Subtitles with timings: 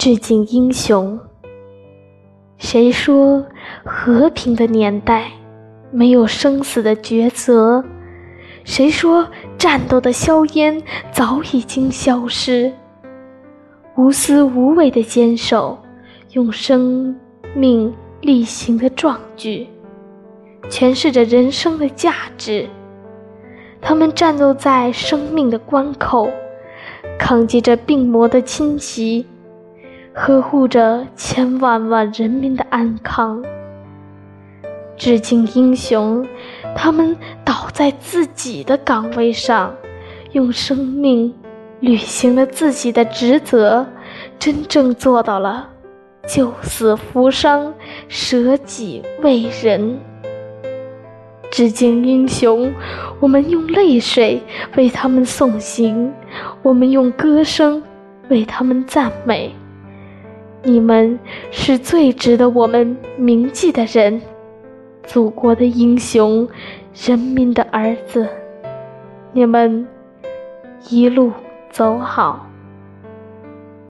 [0.00, 1.20] 致敬英雄。
[2.56, 3.44] 谁说
[3.84, 5.30] 和平的年代
[5.90, 7.84] 没有生死的抉择？
[8.64, 9.28] 谁说
[9.58, 10.82] 战斗的硝烟
[11.12, 12.72] 早已经消失？
[13.94, 15.78] 无私无畏的坚守，
[16.32, 17.14] 用生
[17.54, 19.66] 命力行的壮举，
[20.70, 22.66] 诠释着人生的价值。
[23.82, 26.30] 他们战斗在生命的关口，
[27.18, 29.26] 抗击着病魔的侵袭，
[30.22, 33.42] 呵护着千万万人民的安康。
[34.94, 36.28] 致敬英雄，
[36.76, 39.74] 他们倒在自己的岗位上，
[40.32, 41.34] 用生命
[41.80, 43.86] 履行了自己的职责，
[44.38, 45.66] 真正做到了
[46.26, 47.72] 救死扶伤、
[48.06, 49.98] 舍己为人。
[51.50, 52.70] 致敬英雄，
[53.20, 54.42] 我们用泪水
[54.76, 56.12] 为他们送行，
[56.62, 57.82] 我们用歌声
[58.28, 59.54] 为他们赞美。
[60.62, 61.18] 你们
[61.50, 64.20] 是最值得我们铭记的人。
[65.04, 66.48] 祖国的英雄，
[67.06, 68.28] 人民的儿子，
[69.32, 69.86] 你们
[70.88, 71.32] 一路
[71.70, 72.49] 走好。